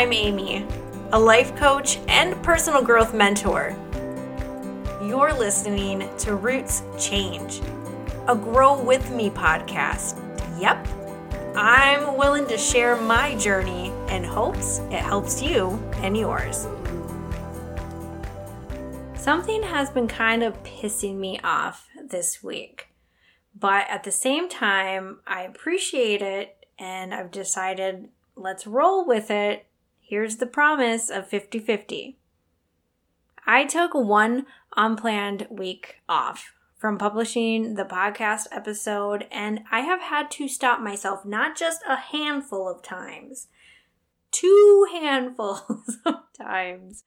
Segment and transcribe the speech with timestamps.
[0.00, 0.66] I'm Amy,
[1.12, 3.76] a life coach and personal growth mentor.
[5.04, 7.60] You're listening to Roots Change,
[8.26, 10.16] a Grow With Me podcast.
[10.58, 10.88] Yep,
[11.54, 16.66] I'm willing to share my journey and hopes it helps you and yours.
[19.16, 22.88] Something has been kind of pissing me off this week,
[23.54, 29.66] but at the same time, I appreciate it and I've decided let's roll with it.
[30.10, 32.18] Here's the promise of 50 50.
[33.46, 34.44] I took one
[34.76, 41.24] unplanned week off from publishing the podcast episode, and I have had to stop myself
[41.24, 43.46] not just a handful of times,
[44.32, 47.04] two handfuls of times.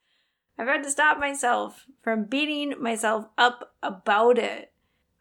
[0.57, 4.71] I've had to stop myself from beating myself up about it.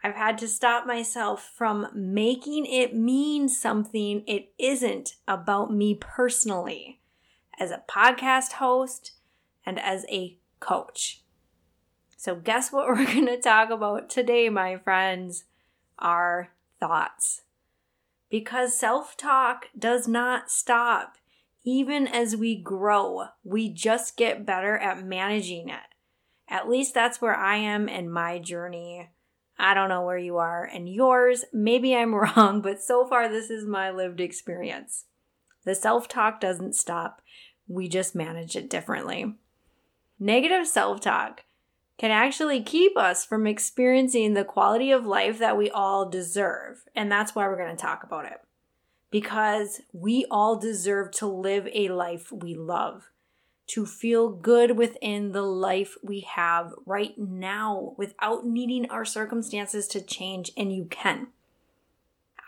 [0.04, 7.00] I've had to stop myself from making it mean something it isn't about me personally
[7.58, 9.12] as a podcast host
[9.64, 11.22] and as a coach.
[12.16, 15.44] So, guess what we're going to talk about today, my friends?
[15.98, 17.42] Our thoughts.
[18.30, 21.16] Because self talk does not stop.
[21.64, 25.94] Even as we grow, we just get better at managing it.
[26.48, 29.10] At least that's where I am in my journey.
[29.58, 31.44] I don't know where you are and yours.
[31.52, 35.04] Maybe I'm wrong, but so far this is my lived experience.
[35.64, 37.22] The self talk doesn't stop,
[37.68, 39.34] we just manage it differently.
[40.18, 41.44] Negative self talk
[41.98, 46.84] can actually keep us from experiencing the quality of life that we all deserve.
[46.96, 48.40] And that's why we're going to talk about it.
[49.10, 53.10] Because we all deserve to live a life we love,
[53.68, 60.00] to feel good within the life we have right now without needing our circumstances to
[60.00, 61.28] change, and you can.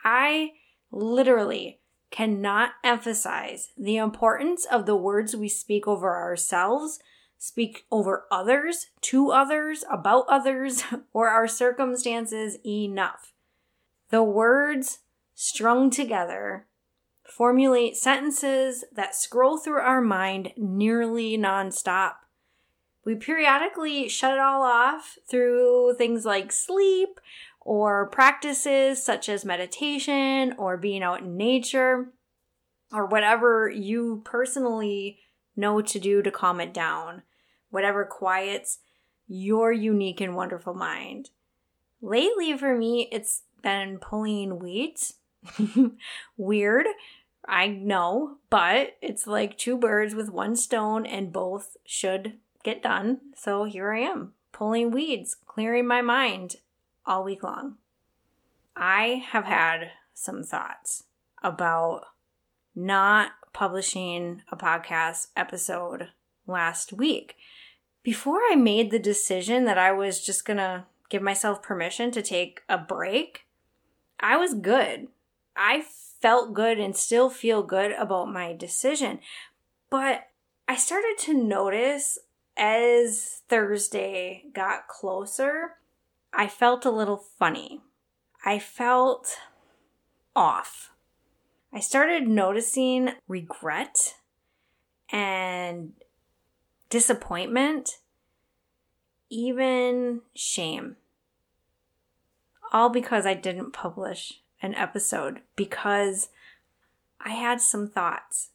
[0.04, 0.54] I
[0.90, 1.78] literally
[2.14, 7.00] cannot emphasize the importance of the words we speak over ourselves
[7.36, 13.32] speak over others, to others, about others, or our circumstances enough.
[14.10, 15.00] The words
[15.34, 16.66] strung together
[17.24, 22.12] formulate sentences that scroll through our mind nearly nonstop.
[23.04, 27.18] We periodically shut it all off through things like sleep
[27.64, 32.12] or practices such as meditation or being out in nature
[32.92, 35.18] or whatever you personally
[35.56, 37.22] know to do to calm it down
[37.70, 38.78] whatever quiets
[39.26, 41.30] your unique and wonderful mind.
[42.00, 45.14] Lately, for me, it's been pulling weeds.
[46.36, 46.86] Weird,
[47.46, 53.20] I know, but it's like two birds with one stone, and both should get done.
[53.36, 56.56] So here I am, pulling weeds, clearing my mind
[57.06, 57.76] all week long.
[58.76, 61.04] I have had some thoughts
[61.42, 62.06] about
[62.74, 66.08] not publishing a podcast episode
[66.46, 67.36] last week
[68.04, 72.62] before I made the decision that I was just gonna give myself permission to take
[72.68, 73.46] a break,
[74.20, 75.08] I was good.
[75.56, 75.84] I
[76.20, 79.20] felt good and still feel good about my decision.
[79.90, 80.28] But
[80.68, 82.18] I started to notice
[82.56, 85.76] as Thursday got closer,
[86.36, 87.80] I felt a little funny.
[88.44, 89.38] I felt
[90.34, 90.90] off.
[91.72, 94.16] I started noticing regret
[95.12, 95.92] and
[96.90, 97.98] disappointment,
[99.30, 100.96] even shame.
[102.72, 106.30] All because I didn't publish an episode because
[107.20, 108.50] I had some thoughts.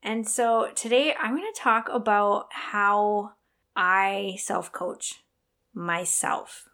[0.00, 3.32] And so today I'm going to talk about how
[3.74, 5.22] I self coach
[5.78, 6.68] myself,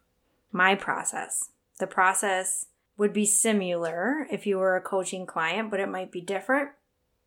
[0.51, 1.51] my process.
[1.79, 2.67] The process
[2.97, 6.71] would be similar if you were a coaching client, but it might be different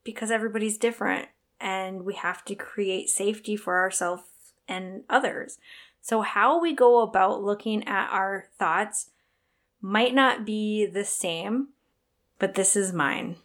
[0.04, 1.28] because everybody's different
[1.60, 4.24] and we have to create safety for ourselves
[4.68, 5.60] and others.
[6.02, 9.12] So, how we go about looking at our thoughts
[9.82, 11.70] might not be the same,
[12.40, 13.38] but this is mine.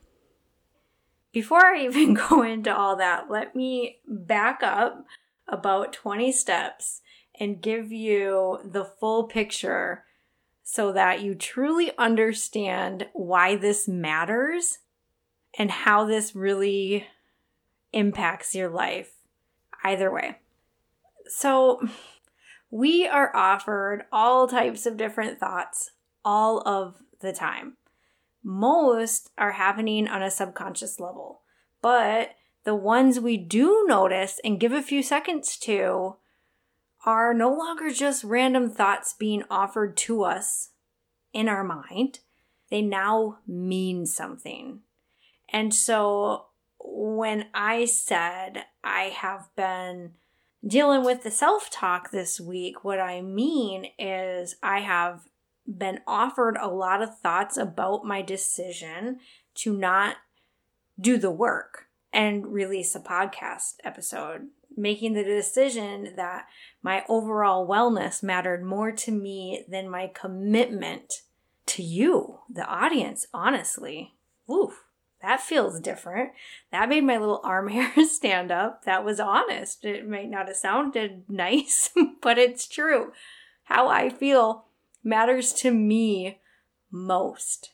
[1.32, 5.04] Before I even go into all that, let me back up
[5.48, 7.02] about 20 steps
[7.42, 10.04] and give you the full picture
[10.62, 14.78] so that you truly understand why this matters
[15.58, 17.04] and how this really
[17.92, 19.14] impacts your life
[19.82, 20.36] either way.
[21.26, 21.84] So,
[22.70, 25.90] we are offered all types of different thoughts
[26.24, 27.76] all of the time.
[28.44, 31.40] Most are happening on a subconscious level,
[31.82, 36.18] but the ones we do notice and give a few seconds to
[37.04, 40.70] are no longer just random thoughts being offered to us
[41.32, 42.20] in our mind.
[42.70, 44.80] They now mean something.
[45.48, 46.46] And so
[46.78, 50.12] when I said I have been
[50.66, 55.28] dealing with the self talk this week, what I mean is I have
[55.66, 59.18] been offered a lot of thoughts about my decision
[59.54, 60.16] to not
[61.00, 66.46] do the work and release a podcast episode, making the decision that
[66.82, 71.22] my overall wellness mattered more to me than my commitment
[71.66, 74.14] to you, the audience, honestly.
[74.50, 74.84] Oof,
[75.22, 76.32] that feels different.
[76.72, 78.84] That made my little arm hair stand up.
[78.84, 79.84] That was honest.
[79.84, 81.90] It might not have sounded nice,
[82.20, 83.12] but it's true.
[83.64, 84.64] How I feel
[85.04, 86.40] matters to me
[86.90, 87.70] most.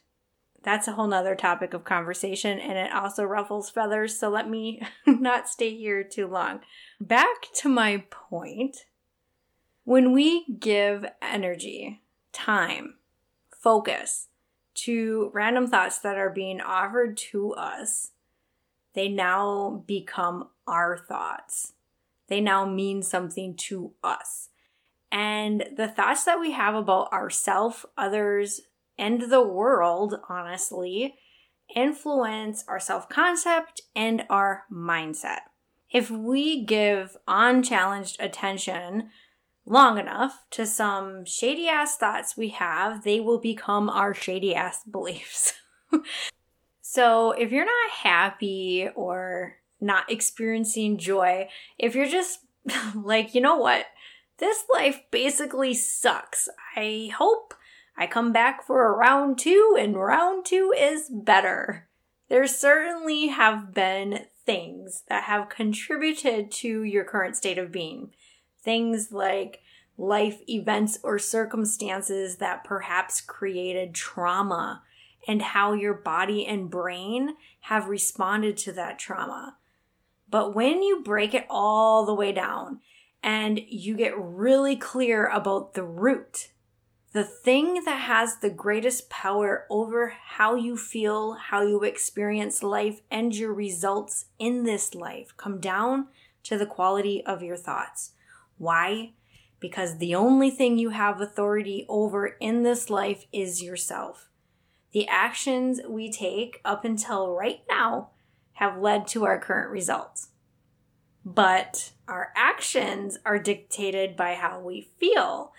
[0.68, 4.82] That's a whole nother topic of conversation, and it also ruffles feathers, so let me
[5.06, 6.60] not stay here too long.
[7.00, 8.84] Back to my point.
[9.84, 12.02] When we give energy,
[12.34, 12.96] time,
[13.50, 14.26] focus
[14.84, 18.10] to random thoughts that are being offered to us,
[18.92, 21.72] they now become our thoughts.
[22.26, 24.50] They now mean something to us.
[25.10, 28.60] And the thoughts that we have about ourself, others,
[28.98, 31.14] and the world, honestly,
[31.74, 35.40] influence our self concept and our mindset.
[35.90, 39.10] If we give unchallenged attention
[39.64, 44.82] long enough to some shady ass thoughts we have, they will become our shady ass
[44.90, 45.54] beliefs.
[46.80, 51.48] so if you're not happy or not experiencing joy,
[51.78, 52.40] if you're just
[52.94, 53.86] like, you know what?
[54.38, 56.48] This life basically sucks.
[56.76, 57.54] I hope
[58.00, 61.88] I come back for a round two and round two is better.
[62.28, 68.12] There certainly have been things that have contributed to your current state of being.
[68.62, 69.62] Things like
[69.96, 74.84] life events or circumstances that perhaps created trauma
[75.26, 79.56] and how your body and brain have responded to that trauma.
[80.30, 82.78] But when you break it all the way down
[83.24, 86.52] and you get really clear about the root,
[87.12, 93.00] the thing that has the greatest power over how you feel, how you experience life,
[93.10, 96.08] and your results in this life come down
[96.44, 98.12] to the quality of your thoughts.
[98.58, 99.12] Why?
[99.58, 104.28] Because the only thing you have authority over in this life is yourself.
[104.93, 108.11] The actions we take up until right now
[108.54, 110.28] have led to our current results.
[111.25, 115.52] But our actions are dictated by how we feel,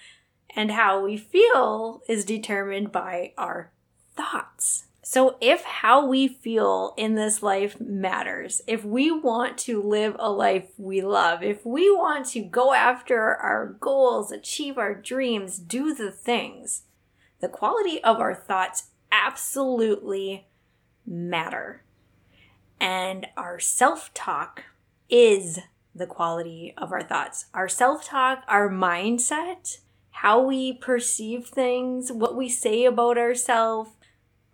[0.55, 3.71] and how we feel is determined by our
[4.15, 4.85] thoughts.
[5.01, 10.29] So, if how we feel in this life matters, if we want to live a
[10.29, 15.95] life we love, if we want to go after our goals, achieve our dreams, do
[15.95, 16.83] the things,
[17.39, 20.47] the quality of our thoughts absolutely
[21.05, 21.83] matter.
[22.79, 24.65] And our self talk
[25.09, 25.59] is
[25.95, 27.45] the quality of our thoughts.
[27.53, 29.79] Our self talk, our mindset,
[30.11, 33.91] how we perceive things, what we say about ourselves,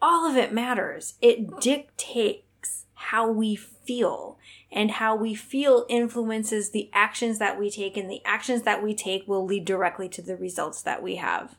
[0.02, 1.16] all of it matters.
[1.22, 4.38] It dictates how we feel,
[4.72, 8.94] and how we feel influences the actions that we take, and the actions that we
[8.94, 11.56] take will lead directly to the results that we have.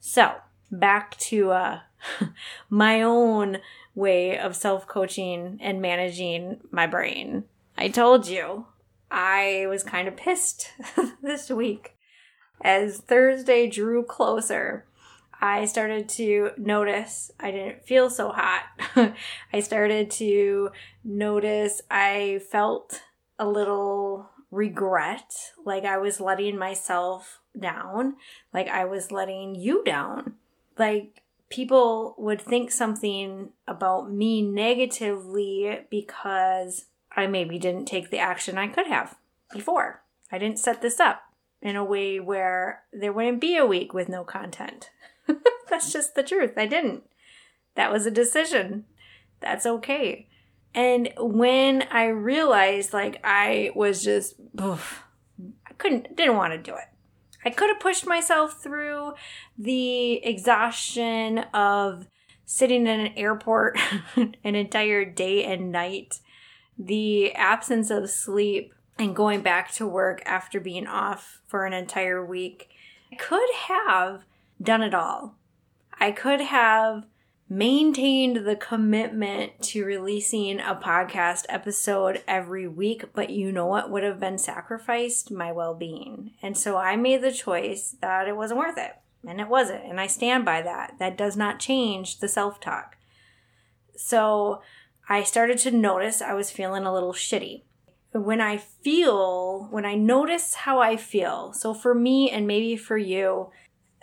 [0.00, 0.36] So,
[0.70, 1.80] back to uh,
[2.70, 3.58] my own
[3.94, 7.44] way of self coaching and managing my brain.
[7.76, 8.66] I told you
[9.10, 10.72] I was kind of pissed
[11.22, 11.94] this week
[12.60, 14.84] as Thursday drew closer.
[15.40, 18.64] I started to notice I didn't feel so hot.
[19.52, 20.70] I started to
[21.02, 23.02] notice I felt
[23.38, 25.32] a little regret,
[25.64, 28.16] like I was letting myself down,
[28.52, 30.34] like I was letting you down.
[30.78, 36.84] Like people would think something about me negatively because
[37.16, 39.16] I maybe didn't take the action I could have
[39.52, 40.02] before.
[40.30, 41.29] I didn't set this up
[41.62, 44.90] in a way where there wouldn't be a week with no content.
[45.70, 46.52] That's just the truth.
[46.56, 47.04] I didn't.
[47.74, 48.84] That was a decision.
[49.40, 50.28] That's okay.
[50.74, 56.84] And when I realized like I was just I couldn't didn't want to do it.
[57.44, 59.14] I could have pushed myself through
[59.58, 62.06] the exhaustion of
[62.44, 63.78] sitting in an airport
[64.16, 66.20] an entire day and night,
[66.78, 72.24] the absence of sleep, and going back to work after being off for an entire
[72.24, 72.68] week.
[73.10, 74.24] I could have
[74.62, 75.36] done it all.
[75.98, 77.06] I could have
[77.48, 84.02] maintained the commitment to releasing a podcast episode every week, but you know what would
[84.02, 85.30] have been sacrificed?
[85.30, 86.32] My well being.
[86.42, 88.96] And so I made the choice that it wasn't worth it.
[89.26, 89.84] And it wasn't.
[89.84, 90.96] And I stand by that.
[90.98, 92.96] That does not change the self talk.
[93.96, 94.60] So
[95.08, 97.62] I started to notice I was feeling a little shitty.
[98.12, 102.98] When I feel, when I notice how I feel, so for me and maybe for
[102.98, 103.50] you,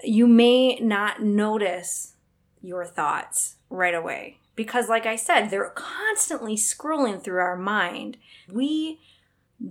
[0.03, 2.13] you may not notice
[2.61, 8.17] your thoughts right away because, like I said, they're constantly scrolling through our mind.
[8.51, 8.99] We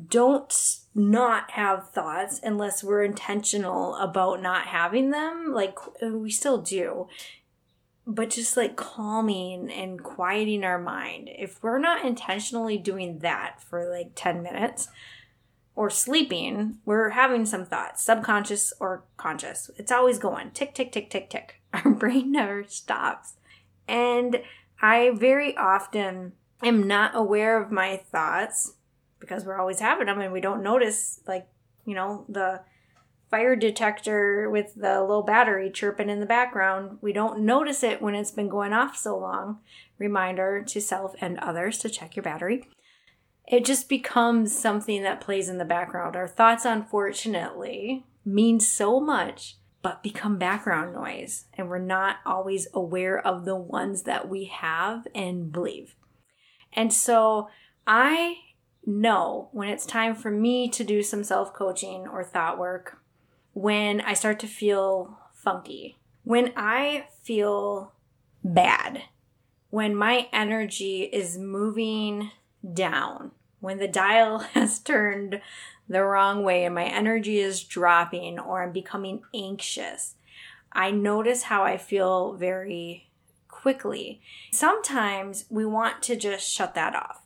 [0.09, 0.52] don't
[0.95, 5.52] not have thoughts unless we're intentional about not having them.
[5.55, 7.09] Like, we still do
[8.06, 11.28] but just like calming and quieting our mind.
[11.36, 14.88] If we're not intentionally doing that for like 10 minutes
[15.75, 19.70] or sleeping, we're having some thoughts, subconscious or conscious.
[19.76, 21.60] It's always going tick, tick, tick, tick, tick.
[21.72, 23.34] Our brain never stops.
[23.88, 24.40] And
[24.80, 26.32] I very often
[26.62, 28.75] am not aware of my thoughts
[29.18, 31.48] because we're always having them and we don't notice, like,
[31.84, 32.60] you know, the
[33.30, 36.99] fire detector with the low battery chirping in the background.
[37.00, 39.59] We don't notice it when it's been going off so long.
[39.99, 42.68] Reminder to self and others to check your battery.
[43.49, 46.16] It just becomes something that plays in the background.
[46.16, 51.47] Our thoughts, unfortunately, mean so much, but become background noise.
[51.54, 55.95] And we're not always aware of the ones that we have and believe.
[56.73, 57.49] And so
[57.87, 58.37] I
[58.85, 62.99] know when it's time for me to do some self coaching or thought work
[63.56, 67.94] when I start to feel funky, when I feel
[68.44, 69.04] bad,
[69.70, 72.32] when my energy is moving
[72.75, 75.40] down, when the dial has turned
[75.88, 80.16] the wrong way and my energy is dropping or I'm becoming anxious,
[80.70, 83.08] I notice how I feel very
[83.48, 84.20] quickly.
[84.52, 87.25] Sometimes we want to just shut that off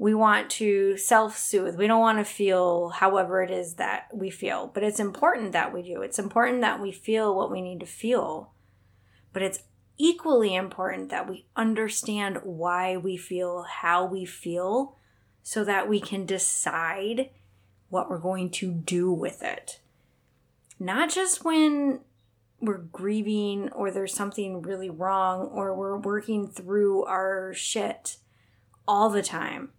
[0.00, 1.76] we want to self soothe.
[1.76, 5.74] We don't want to feel however it is that we feel, but it's important that
[5.74, 6.00] we do.
[6.00, 8.54] It's important that we feel what we need to feel,
[9.34, 9.60] but it's
[9.98, 14.96] equally important that we understand why we feel how we feel
[15.42, 17.28] so that we can decide
[17.90, 19.80] what we're going to do with it.
[20.78, 22.00] Not just when
[22.58, 28.16] we're grieving or there's something really wrong or we're working through our shit
[28.88, 29.72] all the time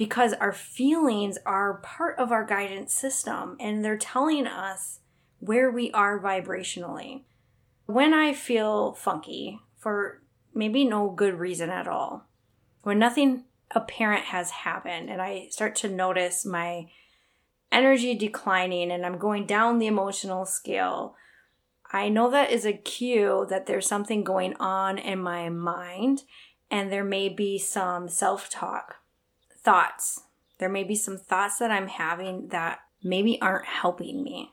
[0.00, 5.00] because our feelings are part of our guidance system and they're telling us
[5.40, 7.24] where we are vibrationally.
[7.84, 10.22] When I feel funky for
[10.54, 12.24] maybe no good reason at all,
[12.82, 16.86] when nothing apparent has happened and I start to notice my
[17.70, 21.14] energy declining and I'm going down the emotional scale,
[21.92, 26.22] I know that is a cue that there's something going on in my mind
[26.70, 28.99] and there may be some self talk
[29.62, 30.22] thoughts.
[30.58, 34.52] There may be some thoughts that I'm having that maybe aren't helping me.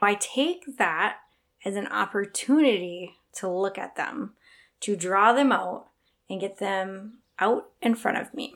[0.00, 1.18] I take that
[1.64, 4.34] as an opportunity to look at them,
[4.80, 5.86] to draw them out
[6.28, 8.54] and get them out in front of me.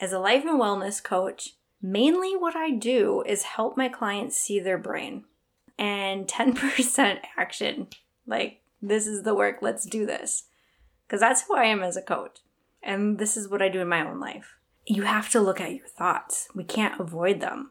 [0.00, 4.60] As a life and wellness coach, mainly what I do is help my clients see
[4.60, 5.24] their brain
[5.78, 7.88] and 10% action.
[8.26, 10.44] Like, this is the work, let's do this.
[11.06, 12.38] Because that's who I am as a coach.
[12.82, 14.54] And this is what I do in my own life
[14.90, 16.48] you have to look at your thoughts.
[16.52, 17.70] We can't avoid them.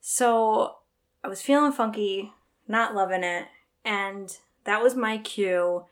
[0.00, 0.78] So
[1.22, 2.32] I was feeling funky,
[2.66, 3.46] not loving it,
[3.84, 5.84] and that was my cue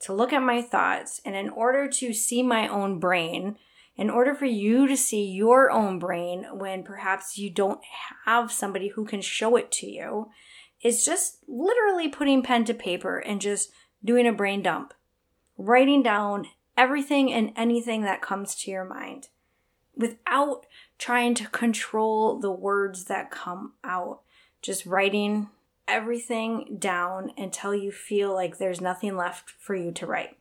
[0.00, 1.20] to look at my thoughts.
[1.26, 3.56] And in order to see my own brain,
[3.96, 7.80] in order for you to see your own brain when perhaps you don't
[8.24, 10.30] have somebody who can show it to you,
[10.82, 13.70] is just literally putting pen to paper and just
[14.02, 14.94] doing a brain dump,
[15.58, 16.46] writing down
[16.78, 19.28] everything and anything that comes to your mind
[19.98, 20.64] without
[20.96, 24.20] trying to control the words that come out.
[24.62, 25.48] Just writing
[25.86, 30.38] everything down until you feel like there's nothing left for you to write.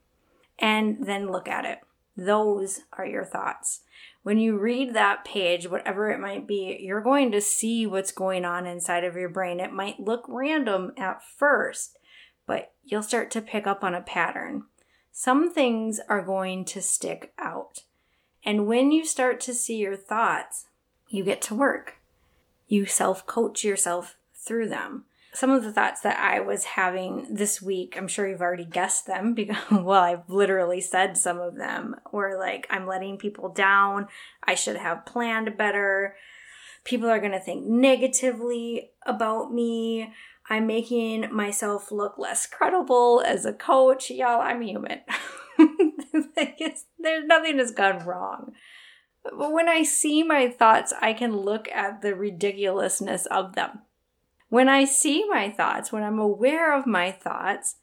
[0.59, 1.79] And then look at it.
[2.15, 3.81] Those are your thoughts.
[4.23, 8.43] When you read that page, whatever it might be, you're going to see what's going
[8.43, 9.59] on inside of your brain.
[9.59, 11.97] It might look random at first,
[12.45, 14.63] but you'll start to pick up on a pattern.
[15.11, 17.83] Some things are going to stick out.
[18.47, 20.67] And when you start to see your thoughts,
[21.09, 21.97] you get to work.
[22.69, 25.03] You self coach yourself through them.
[25.33, 29.05] Some of the thoughts that I was having this week, I'm sure you've already guessed
[29.05, 34.07] them because, well, I've literally said some of them, were like, I'm letting people down.
[34.41, 36.15] I should have planned better.
[36.85, 40.13] People are going to think negatively about me.
[40.49, 44.09] I'm making myself look less credible as a coach.
[44.09, 45.01] Y'all, I'm human.
[46.35, 48.53] there's nothing has gone wrong.
[49.23, 53.79] But when I see my thoughts, I can look at the ridiculousness of them.
[54.49, 57.77] When I see my thoughts, when I'm aware of my thoughts,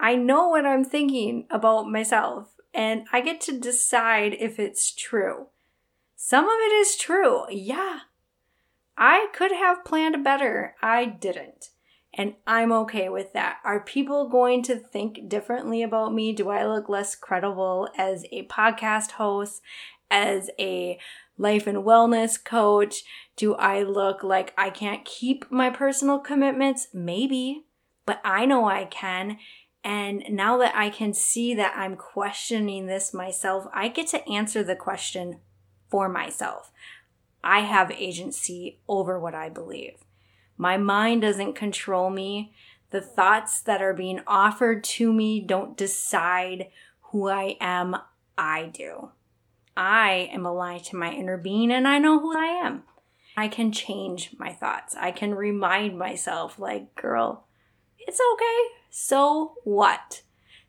[0.00, 5.46] I know what I'm thinking about myself and I get to decide if it's true.
[6.16, 7.44] Some of it is true.
[7.50, 8.00] Yeah.
[8.98, 10.74] I could have planned better.
[10.82, 11.70] I didn't.
[12.18, 13.58] And I'm okay with that.
[13.62, 16.32] Are people going to think differently about me?
[16.32, 19.60] Do I look less credible as a podcast host,
[20.10, 20.98] as a
[21.36, 23.04] life and wellness coach?
[23.36, 26.88] Do I look like I can't keep my personal commitments?
[26.94, 27.66] Maybe,
[28.06, 29.36] but I know I can.
[29.84, 34.64] And now that I can see that I'm questioning this myself, I get to answer
[34.64, 35.40] the question
[35.90, 36.72] for myself.
[37.44, 40.05] I have agency over what I believe.
[40.56, 42.52] My mind doesn't control me.
[42.90, 46.68] The thoughts that are being offered to me don't decide
[47.10, 47.96] who I am.
[48.38, 49.10] I do.
[49.76, 52.84] I am aligned to my inner being and I know who I am.
[53.36, 54.94] I can change my thoughts.
[54.98, 57.44] I can remind myself, like, girl,
[57.98, 58.74] it's okay.
[58.88, 60.22] So what?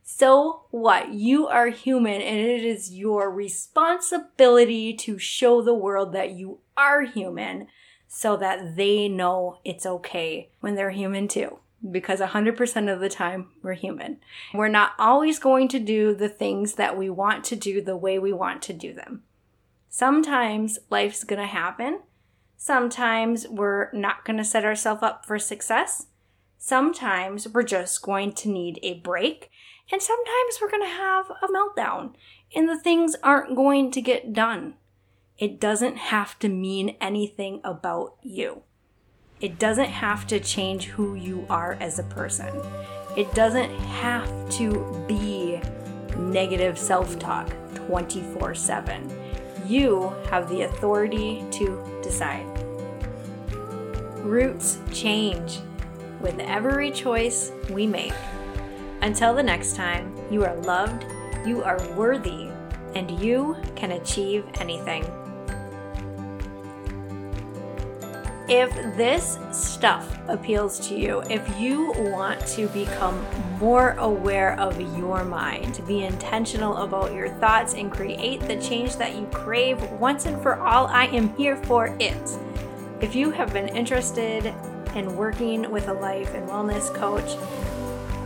[0.03, 1.13] So what?
[1.13, 7.03] You are human and it is your responsibility to show the world that you are
[7.03, 7.67] human
[8.07, 11.59] so that they know it's okay when they're human too.
[11.91, 14.17] Because 100% of the time, we're human.
[14.53, 18.17] We're not always going to do the things that we want to do the way
[18.17, 19.23] we want to do them.
[19.89, 22.01] Sometimes life's going to happen.
[22.55, 26.07] Sometimes we're not going to set ourselves up for success.
[26.57, 29.51] Sometimes we're just going to need a break.
[29.91, 32.13] And sometimes we're going to have a meltdown
[32.55, 34.75] and the things aren't going to get done.
[35.39, 38.63] It doesn't have to mean anything about you.
[39.39, 42.59] It doesn't have to change who you are as a person.
[43.15, 45.61] It doesn't have to be
[46.17, 49.11] negative self talk 24 7.
[49.67, 52.47] You have the authority to decide.
[54.23, 55.59] Roots change
[56.19, 58.13] with every choice we make.
[59.03, 61.05] Until the next time, you are loved,
[61.45, 62.49] you are worthy,
[62.95, 65.05] and you can achieve anything.
[68.49, 73.25] If this stuff appeals to you, if you want to become
[73.59, 79.15] more aware of your mind, be intentional about your thoughts and create the change that
[79.15, 82.39] you crave once and for all, I am here for it.
[83.01, 84.53] If you have been interested
[84.95, 87.37] in working with a life and wellness coach,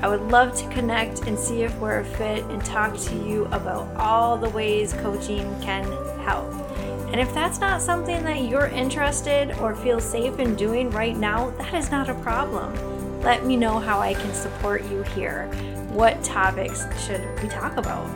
[0.03, 3.45] I would love to connect and see if we're a fit and talk to you
[3.45, 5.83] about all the ways coaching can
[6.19, 6.70] help.
[7.11, 11.49] And if that's not something that you're interested or feel safe in doing right now,
[11.51, 12.73] that is not a problem.
[13.21, 15.47] Let me know how I can support you here.
[15.91, 18.09] What topics should we talk about?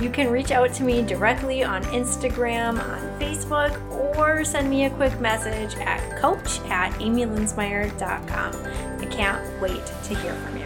[0.00, 3.80] You can reach out to me directly on Instagram, on Facebook,
[4.18, 9.00] or send me a quick message at coach at amylinsmeyer.com.
[9.00, 10.63] I can't wait to hear from you.